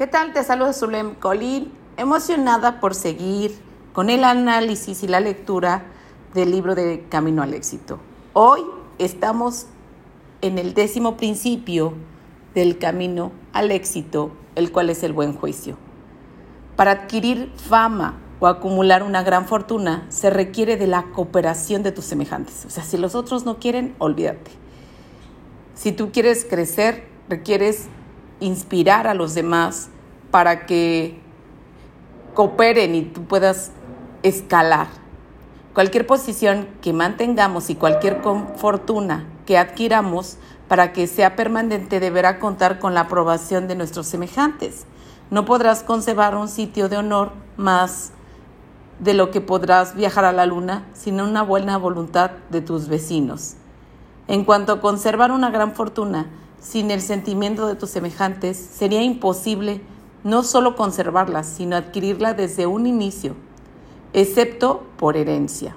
[0.00, 0.32] ¿Qué tal?
[0.32, 3.54] Te saluda Zulem Colín, emocionada por seguir
[3.92, 5.82] con el análisis y la lectura
[6.32, 7.98] del libro de Camino al Éxito.
[8.32, 8.62] Hoy
[8.98, 9.66] estamos
[10.40, 11.92] en el décimo principio
[12.54, 15.76] del camino al éxito, el cual es el buen juicio.
[16.76, 22.06] Para adquirir fama o acumular una gran fortuna se requiere de la cooperación de tus
[22.06, 22.64] semejantes.
[22.64, 24.50] O sea, si los otros no quieren, olvídate.
[25.74, 27.90] Si tú quieres crecer, requieres
[28.40, 29.88] inspirar a los demás
[30.30, 31.20] para que
[32.34, 33.72] cooperen y tú puedas
[34.22, 34.88] escalar.
[35.74, 38.20] Cualquier posición que mantengamos y cualquier
[38.56, 40.36] fortuna que adquiramos
[40.68, 44.86] para que sea permanente deberá contar con la aprobación de nuestros semejantes.
[45.30, 48.12] No podrás conservar un sitio de honor más
[48.98, 53.54] de lo que podrás viajar a la luna sin una buena voluntad de tus vecinos.
[54.28, 56.26] En cuanto a conservar una gran fortuna,
[56.60, 59.80] sin el sentimiento de tus semejantes, sería imposible
[60.22, 63.34] no solo conservarla, sino adquirirla desde un inicio,
[64.12, 65.76] excepto por herencia.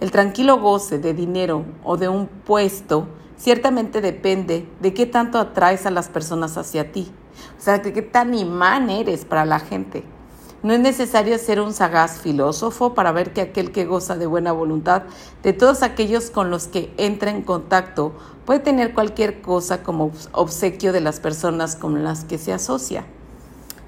[0.00, 5.86] El tranquilo goce de dinero o de un puesto ciertamente depende de qué tanto atraes
[5.86, 7.10] a las personas hacia ti,
[7.58, 10.04] o sea, de qué tan imán eres para la gente.
[10.60, 14.50] No es necesario ser un sagaz filósofo para ver que aquel que goza de buena
[14.50, 15.04] voluntad
[15.44, 18.12] de todos aquellos con los que entra en contacto
[18.44, 23.04] puede tener cualquier cosa como obsequio de las personas con las que se asocia.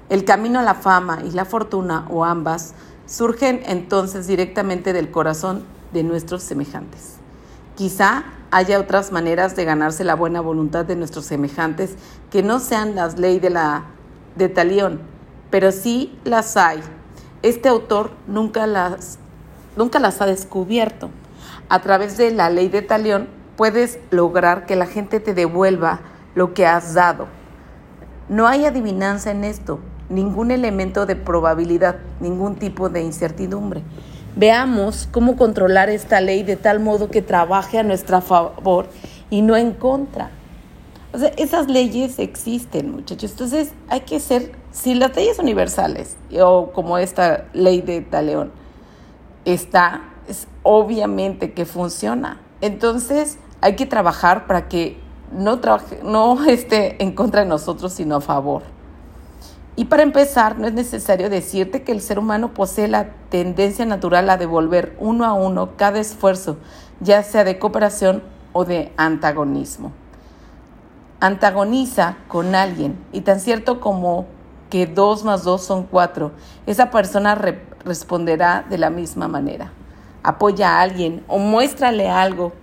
[0.07, 2.73] El camino a la fama y la fortuna, o ambas,
[3.05, 7.15] surgen entonces directamente del corazón de nuestros semejantes.
[7.75, 11.95] Quizá haya otras maneras de ganarse la buena voluntad de nuestros semejantes
[12.29, 13.85] que no sean las leyes de la
[14.35, 15.10] de Talión,
[15.51, 16.79] pero sí las hay.
[17.43, 19.19] Este autor nunca las,
[19.75, 21.11] nunca las ha descubierto.
[21.69, 25.99] A través de la ley de Talión puedes lograr que la gente te devuelva
[26.33, 27.27] lo que has dado.
[28.29, 29.79] No hay adivinanza en esto,
[30.09, 33.83] ningún elemento de probabilidad, ningún tipo de incertidumbre.
[34.35, 38.87] Veamos cómo controlar esta ley de tal modo que trabaje a nuestra favor
[39.29, 40.31] y no en contra.
[41.13, 43.31] O sea, esas leyes existen, muchachos.
[43.31, 48.51] Entonces hay que ser, si las leyes universales, o como esta ley de Taleón,
[49.45, 52.41] está, es obviamente que funciona.
[52.61, 54.99] Entonces hay que trabajar para que
[55.31, 58.63] no, trabaje, no esté en contra de nosotros, sino a favor.
[59.75, 64.29] Y para empezar, no es necesario decirte que el ser humano posee la tendencia natural
[64.29, 66.57] a devolver uno a uno cada esfuerzo,
[66.99, 68.21] ya sea de cooperación
[68.53, 69.93] o de antagonismo
[71.21, 74.25] antagoniza con alguien y tan cierto como
[74.71, 76.31] que dos más dos son cuatro,
[76.65, 77.35] esa persona
[77.85, 79.71] responderá de la misma manera.
[80.23, 82.53] Apoya a alguien o muéstrale algo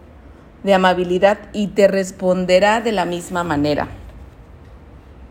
[0.65, 3.89] de amabilidad y te responderá de la misma manera.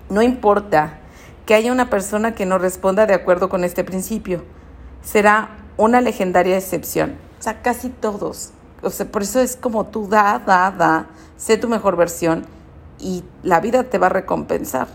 [0.09, 0.99] No importa
[1.47, 4.43] que haya una persona que no responda de acuerdo con este principio,
[5.01, 7.15] será una legendaria excepción.
[7.39, 8.51] O sea, casi todos.
[8.83, 12.45] O sea, por eso es como tú da, da, da, sé tu mejor versión
[12.99, 14.87] y la vida te va a recompensar.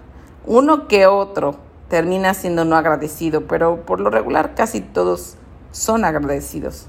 [0.46, 5.36] Uno que otro termina siendo no agradecido, pero por lo regular casi todos
[5.72, 6.86] son agradecidos.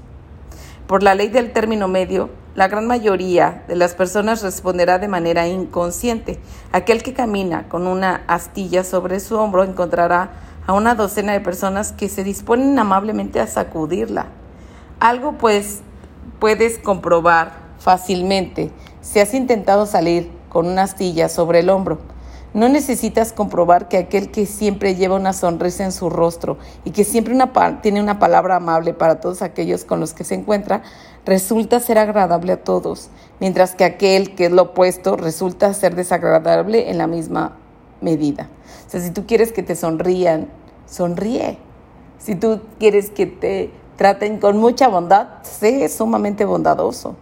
[0.86, 5.46] Por la ley del término medio, la gran mayoría de las personas responderá de manera
[5.46, 6.40] inconsciente.
[6.72, 10.30] Aquel que camina con una astilla sobre su hombro encontrará
[10.66, 14.28] a una docena de personas que se disponen amablemente a sacudirla.
[15.00, 15.82] Algo pues
[16.38, 18.70] puedes comprobar fácilmente
[19.02, 22.13] si has intentado salir con una astilla sobre el hombro.
[22.54, 27.02] No necesitas comprobar que aquel que siempre lleva una sonrisa en su rostro y que
[27.02, 27.36] siempre
[27.82, 30.84] tiene una palabra amable para todos aquellos con los que se encuentra,
[31.26, 33.10] resulta ser agradable a todos,
[33.40, 37.56] mientras que aquel que es lo opuesto resulta ser desagradable en la misma
[38.00, 38.48] medida.
[38.86, 40.48] O sea, si tú quieres que te sonrían,
[40.86, 41.58] sonríe.
[42.18, 47.16] Si tú quieres que te traten con mucha bondad, sé sumamente bondadoso.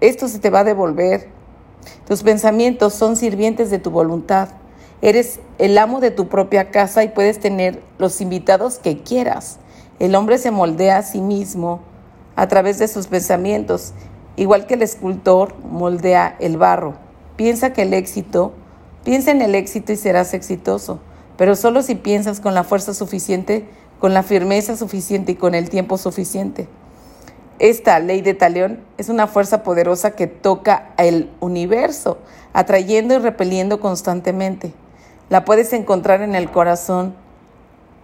[0.00, 1.28] Esto se te va a devolver
[2.06, 4.48] tus pensamientos son sirvientes de tu voluntad.
[5.00, 9.58] Eres el amo de tu propia casa y puedes tener los invitados que quieras.
[9.98, 11.80] El hombre se moldea a sí mismo
[12.36, 13.92] a través de sus pensamientos,
[14.36, 16.94] igual que el escultor moldea el barro.
[17.36, 18.52] Piensa que el éxito,
[19.04, 21.00] piensa en el éxito y serás exitoso,
[21.36, 23.66] pero solo si piensas con la fuerza suficiente,
[23.98, 26.68] con la firmeza suficiente y con el tiempo suficiente.
[27.58, 32.18] Esta ley de Talión es una fuerza poderosa que toca el universo,
[32.52, 34.72] atrayendo y repeliendo constantemente.
[35.28, 37.14] La puedes encontrar en el corazón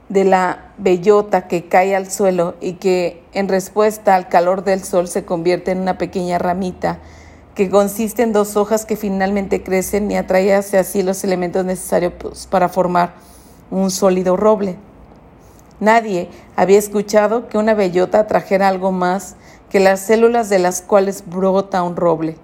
[0.09, 5.09] de la bellota que cae al suelo y que en respuesta al calor del sol
[5.09, 6.99] se convierte en una pequeña ramita
[7.55, 12.13] que consiste en dos hojas que finalmente crecen y atrae hacia sí los elementos necesarios
[12.17, 13.15] pues, para formar
[13.71, 14.77] un sólido roble.
[15.81, 19.37] Nadie había escuchado que una bellota trajera algo más
[19.71, 22.37] que las células de las cuales brota un roble.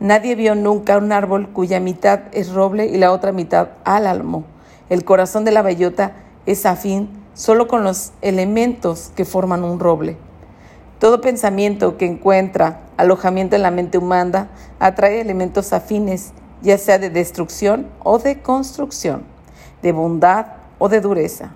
[0.00, 4.44] Nadie vio nunca un árbol cuya mitad es roble y la otra mitad álamo.
[4.90, 6.12] El corazón de la bellota
[6.44, 10.18] es afín solo con los elementos que forman un roble.
[10.98, 14.48] Todo pensamiento que encuentra alojamiento en la mente humana
[14.78, 19.22] atrae elementos afines, ya sea de destrucción o de construcción,
[19.80, 20.46] de bondad
[20.78, 21.52] o de dureza.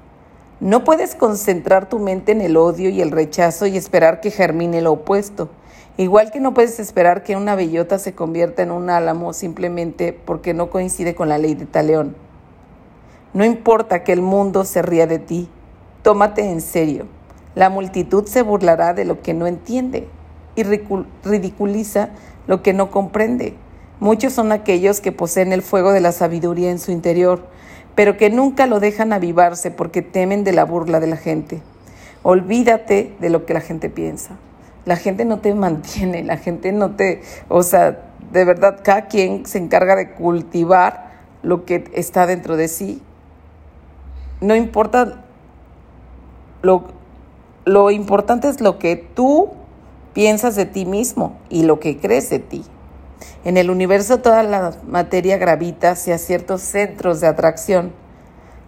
[0.61, 4.83] No puedes concentrar tu mente en el odio y el rechazo y esperar que germine
[4.83, 5.51] lo opuesto.
[5.97, 10.55] Igual que no puedes esperar que una bellota se convierta en un álamo simplemente porque
[10.55, 12.17] no coincide con la ley de Taleón.
[13.35, 15.49] No importa que el mundo se ría de ti,
[16.03, 17.07] tómate en serio.
[17.55, 20.09] La multitud se burlará de lo que no entiende
[20.57, 22.11] y ridiculiza
[22.49, 23.55] lo que no comprende.
[24.01, 27.47] Muchos son aquellos que poseen el fuego de la sabiduría en su interior,
[27.99, 31.61] pero que nunca lo dejan avivarse porque temen de la burla de la gente.
[32.23, 34.37] Olvídate de lo que la gente piensa.
[34.85, 38.01] La gente no te mantiene, la gente no te, o sea,
[38.31, 41.11] de verdad, cada quien se encarga de cultivar
[41.43, 43.03] lo que está dentro de sí.
[44.41, 45.25] No importa
[46.63, 46.85] lo,
[47.65, 49.51] lo importante es lo que tú
[50.13, 52.65] piensas de ti mismo y lo que crees de ti.
[53.45, 57.93] En el universo toda la materia gravita hacia ciertos centros de atracción.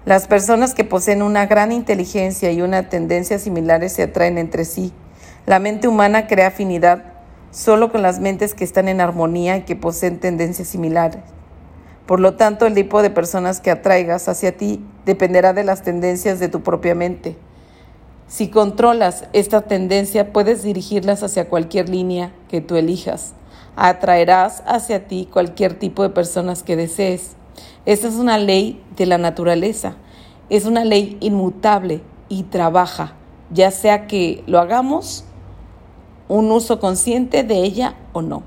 [0.05, 4.93] Las personas que poseen una gran inteligencia y una tendencia similares se atraen entre sí.
[5.47, 7.05] La mente humana crea afinidad
[7.50, 11.23] solo con las mentes que están en armonía y que poseen tendencias similares.
[12.06, 16.41] Por lo tanto, el tipo de personas que atraigas hacia ti dependerá de las tendencias
[16.41, 17.37] de tu propia mente.
[18.26, 23.35] Si controlas esta tendencia, puedes dirigirlas hacia cualquier línea que tú elijas.
[23.82, 27.37] Atraerás hacia ti cualquier tipo de personas que desees.
[27.87, 29.97] Esta es una ley de la naturaleza.
[30.50, 33.15] Es una ley inmutable y trabaja,
[33.50, 35.25] ya sea que lo hagamos
[36.29, 38.43] un uso consciente de ella o no.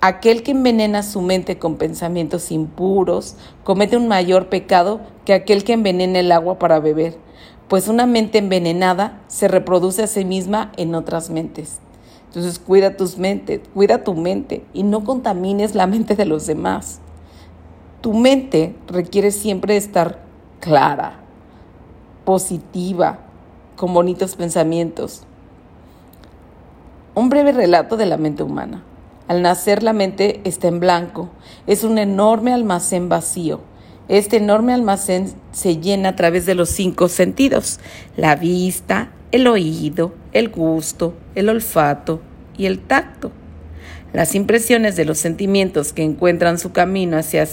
[0.00, 5.74] Aquel que envenena su mente con pensamientos impuros comete un mayor pecado que aquel que
[5.74, 7.18] envenena el agua para beber
[7.68, 11.80] pues una mente envenenada se reproduce a sí misma en otras mentes.
[12.28, 17.00] Entonces cuida tus mentes, cuida tu mente y no contamines la mente de los demás.
[18.00, 20.20] Tu mente requiere siempre estar
[20.60, 21.20] clara,
[22.24, 23.18] positiva,
[23.76, 25.22] con bonitos pensamientos.
[27.14, 28.84] Un breve relato de la mente humana.
[29.26, 31.28] Al nacer la mente está en blanco,
[31.66, 33.60] es un enorme almacén vacío
[34.08, 37.78] este enorme almacén se llena a través de los cinco sentidos,
[38.16, 42.22] la vista, el oído, el gusto, el olfato
[42.56, 43.32] y el tacto.
[44.12, 47.46] Las impresiones de los sentimientos que encuentran su camino hacia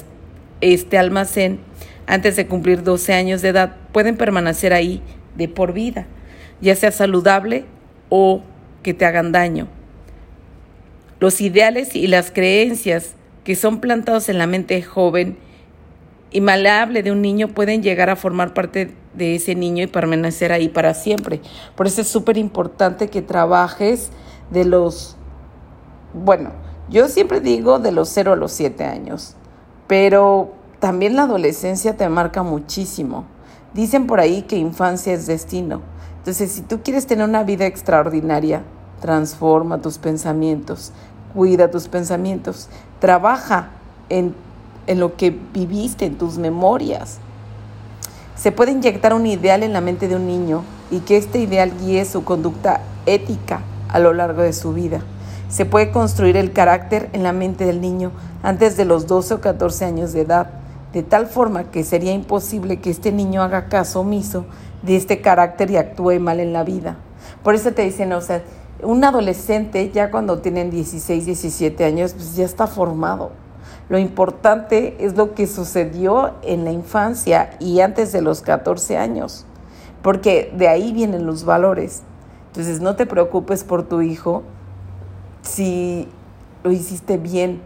[0.62, 1.60] este almacén
[2.08, 5.02] antes de cumplir 12 años de edad pueden permanecer ahí
[5.36, 6.08] de por vida,
[6.62, 7.66] ya sea saludable
[8.10, 8.42] o
[8.84, 9.68] que te hagan daño.
[11.20, 15.38] Los ideales y las creencias que son plantados en la mente joven
[16.32, 20.52] y maleable de un niño pueden llegar a formar parte de ese niño y permanecer
[20.52, 21.42] ahí para siempre.
[21.76, 24.10] Por eso es súper importante que trabajes
[24.52, 25.16] de los,
[26.14, 26.52] bueno,
[26.90, 29.36] yo siempre digo de los 0 a los 7 años,
[29.88, 33.26] pero también la adolescencia te marca muchísimo.
[33.74, 35.82] Dicen por ahí que infancia es destino.
[36.20, 38.64] Entonces, si tú quieres tener una vida extraordinaria,
[39.02, 40.92] transforma tus pensamientos,
[41.34, 42.70] cuida tus pensamientos,
[43.00, 43.70] trabaja
[44.10, 44.34] en
[44.88, 47.20] en lo que viviste, en tus memorias.
[48.36, 51.72] Se puede inyectar un ideal en la mente de un niño y que este ideal
[51.80, 55.00] guíe su conducta ética a lo largo de su vida.
[55.48, 58.12] Se puede construir el carácter en la mente del niño
[58.44, 60.50] antes de los 12 o 14 años de edad,
[60.92, 64.46] de tal forma que sería imposible que este niño haga caso omiso
[64.82, 66.98] de este carácter y actúe mal en la vida.
[67.42, 68.44] Por eso te dicen, o sea,
[68.84, 73.45] un adolescente ya cuando tienen 16, 17 años, pues ya está formado
[73.88, 79.46] lo importante es lo que sucedió en la infancia y antes de los 14 años,
[80.02, 82.02] porque de ahí vienen los valores.
[82.48, 84.44] Entonces no te preocupes por tu hijo
[85.42, 86.08] si
[86.64, 87.62] lo hiciste bien,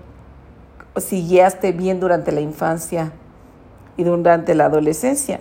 [0.97, 3.13] si guiaste bien durante la infancia
[3.95, 5.39] y durante la adolescencia,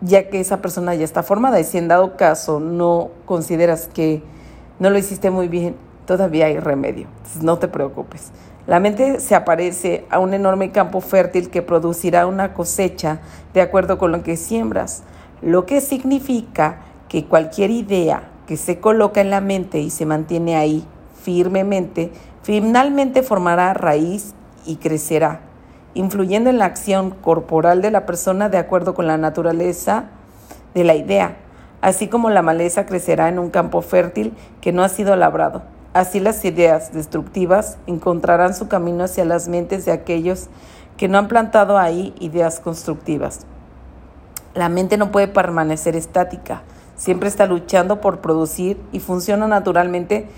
[0.00, 4.22] ya que esa persona ya está formada y si en dado caso no consideras que
[4.78, 5.74] no lo hiciste muy bien,
[6.06, 7.08] todavía hay remedio.
[7.16, 8.30] Entonces no te preocupes.
[8.70, 13.18] La mente se aparece a un enorme campo fértil que producirá una cosecha
[13.52, 15.02] de acuerdo con lo que siembras,
[15.42, 20.54] lo que significa que cualquier idea que se coloca en la mente y se mantiene
[20.54, 20.86] ahí
[21.20, 22.12] firmemente,
[22.44, 24.34] finalmente formará raíz
[24.64, 25.40] y crecerá.
[25.94, 30.04] influyendo en la acción corporal de la persona de acuerdo con la naturaleza
[30.74, 31.38] de la idea,
[31.80, 35.79] así como la maleza crecerá en un campo fértil que no ha sido labrado.
[35.92, 40.48] Así las ideas destructivas encontrarán su camino hacia las mentes de aquellos
[40.96, 43.40] que no han plantado ahí ideas constructivas.
[44.54, 46.62] La mente no puede permanecer estática,
[46.94, 50.28] siempre está luchando por producir y funciona naturalmente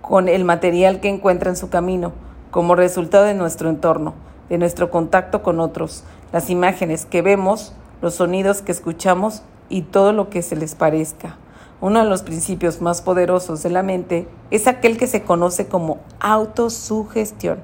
[0.00, 2.12] con el material que encuentra en su camino,
[2.50, 4.14] como resultado de nuestro entorno,
[4.48, 10.12] de nuestro contacto con otros, las imágenes que vemos, los sonidos que escuchamos y todo
[10.12, 11.36] lo que se les parezca.
[11.82, 15.98] Uno de los principios más poderosos de la mente es aquel que se conoce como
[16.20, 17.58] autosugestión,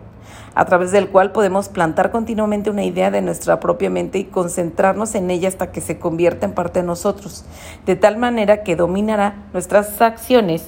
[0.56, 5.14] a través del cual podemos plantar continuamente una idea de nuestra propia mente y concentrarnos
[5.14, 7.44] en ella hasta que se convierta en parte de nosotros,
[7.86, 10.66] de tal manera que dominará nuestras acciones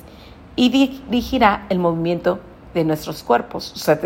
[0.54, 2.38] y dirigirá el movimiento
[2.72, 3.72] de nuestros cuerpos.
[3.74, 3.98] O sea,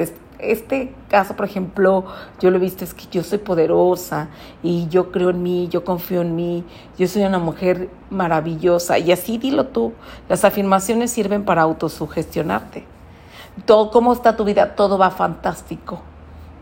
[0.50, 2.04] este caso, por ejemplo,
[2.40, 4.28] yo lo he visto, es que yo soy poderosa
[4.62, 6.64] y yo creo en mí, yo confío en mí,
[6.98, 8.98] yo soy una mujer maravillosa.
[8.98, 9.92] Y así dilo tú,
[10.28, 12.84] las afirmaciones sirven para autosugestionarte.
[13.66, 14.74] Todo, ¿Cómo está tu vida?
[14.74, 16.00] Todo va fantástico.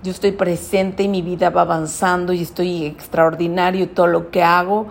[0.03, 4.43] Yo estoy presente y mi vida va avanzando y estoy extraordinario y todo lo que
[4.43, 4.89] hago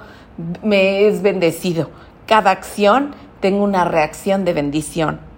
[0.64, 1.90] me es bendecido.
[2.26, 5.31] Cada acción tengo una reacción de bendición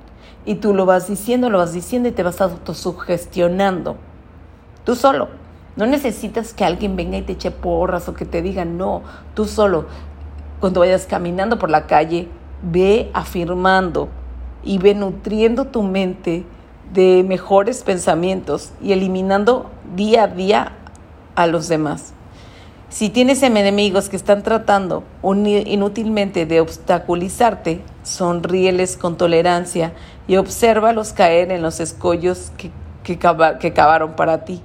[0.46, 3.96] y tú lo vas diciendo, lo vas diciendo y te vas autosugestionando.
[4.84, 5.30] Tú solo.
[5.76, 9.02] No necesitas que alguien venga y te eche porras o que te diga no.
[9.34, 9.86] Tú solo.
[10.60, 12.28] Cuando vayas caminando por la calle,
[12.62, 14.10] ve afirmando
[14.64, 16.46] y ve nutriendo tu mente
[16.94, 20.74] de mejores pensamientos y eliminando día a día
[21.36, 22.14] a los demás.
[22.90, 29.94] Si tienes enemigos que están tratando inútilmente de obstaculizarte, sonríeles con tolerancia
[30.28, 32.72] y obsérvalos caer en los escollos que,
[33.04, 33.18] que,
[33.60, 34.62] que cavaron para ti.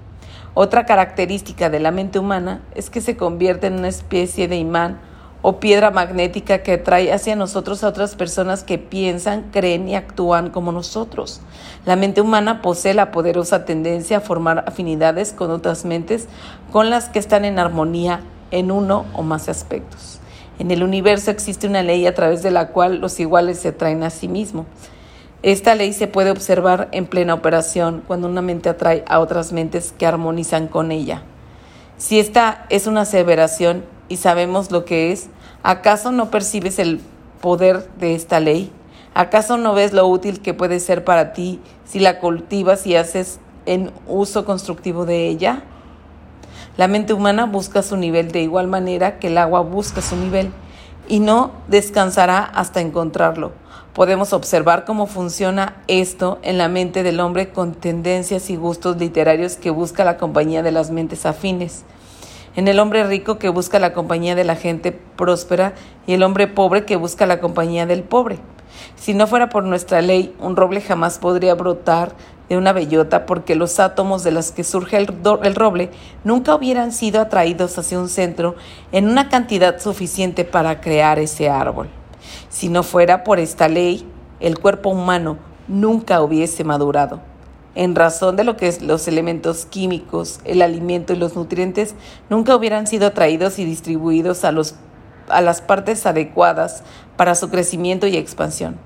[0.55, 5.01] Otra característica de la mente humana es que se convierte en una especie de imán
[5.41, 10.51] o piedra magnética que atrae hacia nosotros a otras personas que piensan, creen y actúan
[10.51, 11.41] como nosotros.
[11.87, 16.29] La mente humana posee la poderosa tendencia a formar afinidades con otras mentes
[16.73, 20.18] con las que están en armonía en uno o más aspectos.
[20.59, 24.03] En el universo existe una ley a través de la cual los iguales se atraen
[24.03, 24.67] a sí mismos.
[25.43, 29.95] Esta ley se puede observar en plena operación cuando una mente atrae a otras mentes
[29.97, 31.23] que armonizan con ella.
[31.97, 35.29] Si esta es una aseveración y sabemos lo que es,
[35.63, 37.01] ¿acaso no percibes el
[37.41, 38.73] poder de esta ley?
[39.15, 43.39] ¿Acaso no ves lo útil que puede ser para ti si la cultivas y haces
[43.65, 45.63] en uso constructivo de ella?
[46.79, 50.53] La mente humana busca su nivel de igual manera que el agua busca su nivel
[51.09, 53.51] y no descansará hasta encontrarlo.
[53.95, 59.57] Podemos observar cómo funciona esto en la mente del hombre con tendencias y gustos literarios
[59.57, 61.85] que busca la compañía de las mentes afines
[62.59, 65.75] en el hombre rico que busca la compañía de la gente próspera
[66.09, 68.39] y el hombre pobre que busca la compañía del pobre.
[68.97, 72.15] Si no fuera por nuestra ley, un roble jamás podría brotar
[72.49, 75.91] de una bellota porque los átomos de los que surge el, el, roble
[76.25, 78.57] nunca hubieran sido atraídos hacia un centro
[78.93, 81.89] en una cantidad suficiente para crear ese árbol.
[82.49, 84.07] Si no fuera por esta ley,
[84.41, 85.39] el cuerpo humano
[85.69, 87.21] nunca hubiese madurado
[87.79, 91.95] en razón de lo que es los elementos químicos, el alimento y los nutrientes
[92.29, 94.75] nunca hubieran sido traídos y distribuidos a, los,
[95.29, 96.83] a las partes adecuadas
[97.17, 98.77] para su crecimiento y expansión.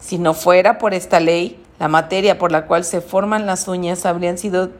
[0.00, 4.06] Si no fuera por esta ley, la materia por la cual se forman las uñas
[4.06, 4.70] habrían sido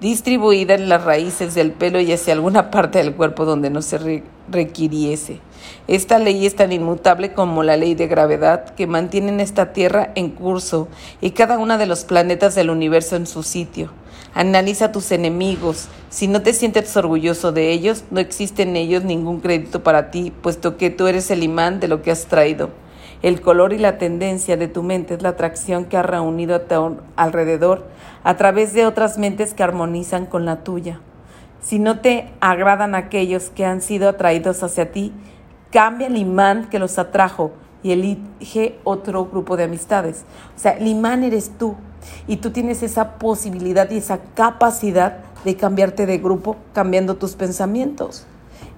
[0.00, 4.22] distribuida en las raíces del pelo y hacia alguna parte del cuerpo donde no se
[4.48, 5.40] requiriese.
[5.88, 10.30] Esta ley es tan inmutable como la ley de gravedad que mantiene esta Tierra en
[10.30, 10.86] curso
[11.20, 13.90] y cada uno de los planetas del universo en su sitio.
[14.34, 15.88] Analiza tus enemigos.
[16.10, 20.32] Si no te sientes orgulloso de ellos, no existe en ellos ningún crédito para ti,
[20.42, 22.70] puesto que tú eres el imán de lo que has traído.
[23.20, 26.64] El color y la tendencia de tu mente es la atracción que ha reunido a
[26.64, 27.86] tu alrededor
[28.22, 31.00] a través de otras mentes que armonizan con la tuya.
[31.60, 35.12] Si no te agradan aquellos que han sido atraídos hacia ti,
[35.72, 37.50] cambia el imán que los atrajo
[37.82, 40.24] y elige otro grupo de amistades.
[40.56, 41.74] O sea, el imán eres tú
[42.28, 48.26] y tú tienes esa posibilidad y esa capacidad de cambiarte de grupo cambiando tus pensamientos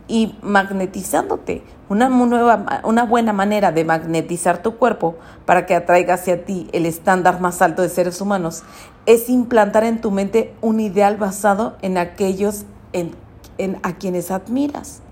[0.08, 1.62] y magnetizándote.
[1.90, 6.86] Una, nueva, una buena manera de magnetizar tu cuerpo para que atraiga hacia ti el
[6.86, 8.62] estándar más alto de seres humanos
[9.06, 13.10] es implantar en tu mente un ideal basado en aquellos en,
[13.58, 15.02] en, a quienes admiras.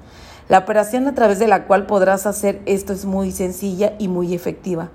[0.48, 4.32] La operación a través de la cual podrás hacer esto es muy sencilla y muy
[4.32, 4.90] efectiva.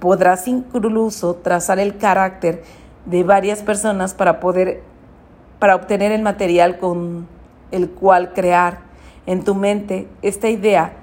[0.00, 2.64] Podrás incluso trazar el carácter
[3.06, 4.82] de varias personas para poder
[5.60, 7.28] para obtener el material con
[7.70, 8.80] el cual crear
[9.26, 10.97] en tu mente esta idea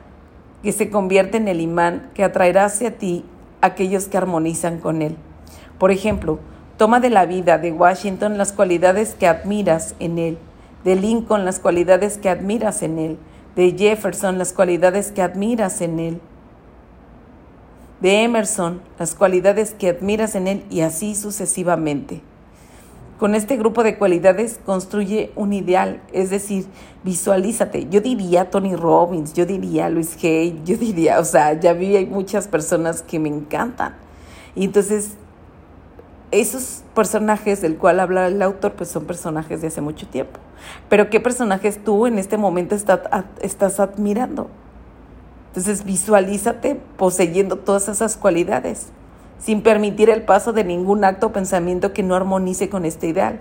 [0.66, 3.24] que se convierte en el imán que atraerá hacia ti
[3.62, 5.16] aquellos que armonizan con él.
[5.78, 6.40] Por ejemplo,
[6.76, 10.40] toma de la vida de Washington las cualidades que admiras en él,
[10.84, 13.18] de Lincoln las cualidades que admiras en él,
[13.56, 16.20] de Jefferson las cualidades que admiras en él,
[18.02, 22.24] de Emerson las cualidades que admiras en él y así sucesivamente.
[23.20, 26.66] Con este grupo de cualidades construye un ideal, es decir,
[27.06, 27.88] visualízate.
[27.90, 32.06] Yo diría Tony Robbins, yo diría Luis Hay, yo diría, o sea, ya vi hay
[32.08, 33.96] muchas personas que me encantan.
[34.54, 35.12] Y entonces,
[36.32, 40.40] esos personajes del cual habla el autor, pues son personajes de hace mucho tiempo.
[40.90, 44.50] Pero ¿qué personajes tú en este momento estás admirando?
[45.48, 48.88] Entonces, visualízate poseyendo todas esas cualidades
[49.46, 53.40] sin permitir el paso de ningún acto o pensamiento que no armonice con este ideal.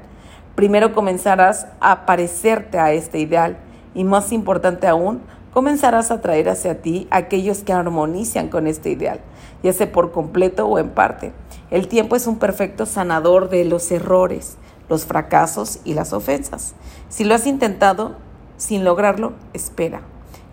[0.55, 3.57] Primero comenzarás a parecerte a este ideal
[3.95, 5.23] y más importante aún,
[5.55, 9.21] comenzarás a traer hacia ti aquellos que armonizan con este ideal,
[9.63, 11.33] ya sea por completo o en parte.
[11.71, 14.59] El tiempo es un perfecto sanador de los errores,
[14.91, 16.75] los fracasos y las ofensas.
[17.09, 18.17] Si lo has intentado
[18.59, 20.03] sin lograrlo, espera.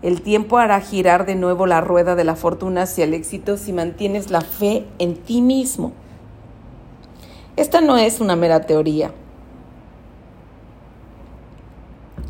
[0.02, 3.72] El tiempo hará girar de nuevo la rueda de la fortuna hacia el éxito si
[3.72, 5.92] mantienes la fe en ti mismo.
[7.54, 9.12] Esta no es una mera teoría.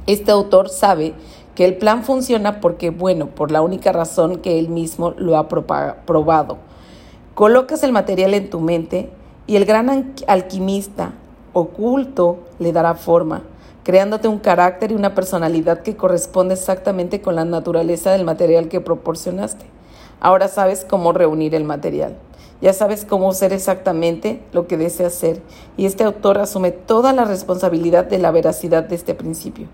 [0.06, 1.14] Este autor sabe
[1.54, 5.48] que el plan funciona porque, bueno, por la única razón que él mismo lo ha
[5.48, 6.58] probado.
[7.34, 9.08] Colocas el material en tu mente
[9.46, 11.12] y el gran alquimista
[11.54, 13.42] oculto le dará forma
[13.82, 18.80] creándote un carácter y una personalidad que corresponde exactamente con la naturaleza del material que
[18.80, 19.64] proporcionaste.
[20.20, 22.16] Ahora sabes cómo reunir el material.
[22.60, 25.42] Ya sabes cómo ser exactamente lo que deseas ser.
[25.76, 29.66] Y este autor asume toda la responsabilidad de la veracidad de este principio.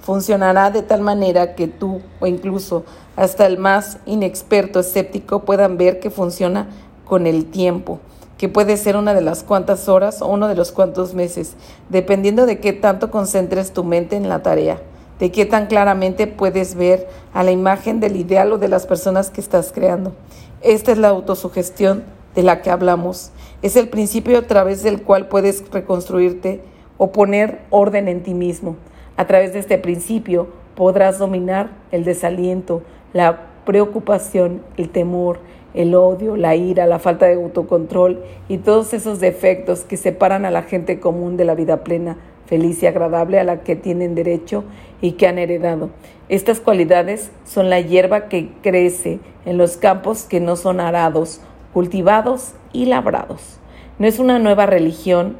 [0.00, 6.00] Funcionará de tal manera que tú o incluso hasta el más inexperto escéptico puedan ver
[6.00, 6.66] que funciona
[7.04, 8.00] con el tiempo
[8.42, 11.54] que puede ser una de las cuantas horas o uno de los cuantos meses,
[11.90, 14.82] dependiendo de qué tanto concentres tu mente en la tarea,
[15.20, 19.30] de qué tan claramente puedes ver a la imagen del ideal o de las personas
[19.30, 20.12] que estás creando.
[20.60, 22.02] Esta es la autosugestión
[22.34, 23.30] de la que hablamos.
[23.62, 26.64] Es el principio a través del cual puedes reconstruirte
[26.98, 28.74] o poner orden en ti mismo.
[29.16, 35.38] A través de este principio podrás dominar el desaliento, la preocupación, el temor,
[35.74, 40.50] el odio, la ira, la falta de autocontrol y todos esos defectos que separan a
[40.50, 44.64] la gente común de la vida plena, feliz y agradable a la que tienen derecho
[45.00, 45.90] y que han heredado.
[46.28, 51.40] Estas cualidades son la hierba que crece en los campos que no son arados,
[51.72, 53.58] cultivados y labrados.
[53.98, 55.36] No es una nueva religión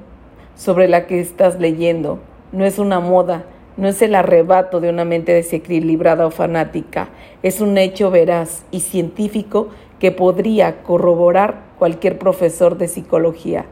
[0.54, 2.18] sobre la que estás leyendo,
[2.52, 3.44] no es una moda,
[3.76, 7.08] no es el arrebato de una mente desequilibrada o fanática,
[7.42, 9.68] es un hecho veraz y científico
[10.02, 13.66] que podría corroborar cualquier profesor de psicología.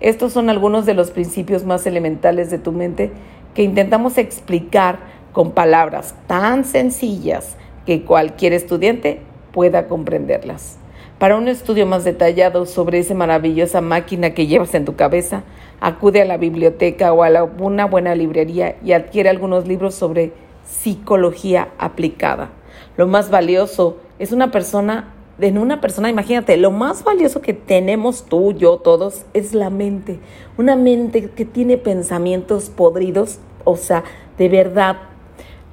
[0.00, 3.10] Estos son algunos de los principios más elementales de tu mente
[3.54, 4.98] que intentamos explicar
[5.32, 7.56] con palabras tan sencillas
[7.86, 10.76] que cualquier estudiante pueda comprenderlas.
[11.18, 15.42] Para un estudio más detallado sobre esa maravillosa máquina que llevas en tu cabeza,
[15.80, 20.34] acude a la biblioteca o a una buena librería y adquiere algunos libros sobre
[20.66, 22.50] psicología aplicada.
[22.98, 28.24] Lo más valioso es una persona en una persona, imagínate, lo más valioso que tenemos
[28.24, 30.18] tú, yo, todos, es la mente.
[30.58, 34.04] Una mente que tiene pensamientos podridos, o sea,
[34.38, 34.96] de verdad,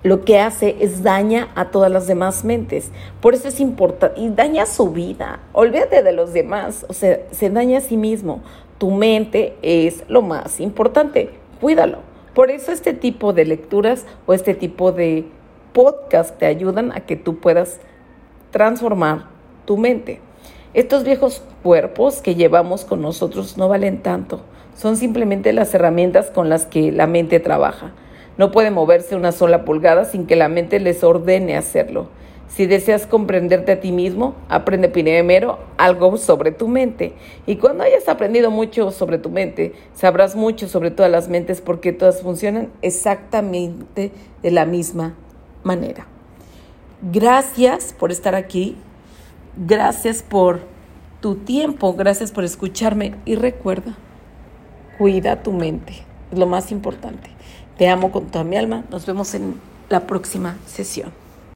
[0.02, 2.92] lo que hace es daña a todas las demás mentes.
[3.20, 5.40] Por eso es importante, y daña su vida.
[5.52, 8.42] Olvídate de los demás, o sea, se daña a sí mismo.
[8.78, 11.98] Tu mente es lo más importante, cuídalo.
[12.34, 15.26] Por eso este tipo de lecturas o este tipo de
[15.74, 17.80] podcast te ayudan a que tú puedas
[18.52, 19.39] transformar
[19.70, 20.20] tu mente.
[20.74, 24.42] Estos viejos cuerpos que llevamos con nosotros no valen tanto,
[24.76, 27.92] son simplemente las herramientas con las que la mente trabaja.
[28.40, 32.08] No puede moverse una sola pulgada sin que la mente les ordene hacerlo.
[32.48, 37.14] Si deseas comprenderte a ti mismo, aprende primero algo sobre tu mente.
[37.46, 41.94] Y cuando hayas aprendido mucho sobre tu mente, sabrás mucho sobre todas las mentes porque
[41.94, 45.14] todas funcionan exactamente de la misma
[45.62, 46.08] manera.
[47.04, 48.76] Gracias por estar aquí.
[49.58, 50.62] Gracias por
[51.22, 53.98] tu tiempo, gracias por escucharme y recuerda,
[54.98, 55.94] cuida tu mente,
[56.32, 57.30] es lo más importante.
[57.78, 59.56] Te amo con toda mi alma, nos vemos en
[59.90, 61.12] la próxima sesión.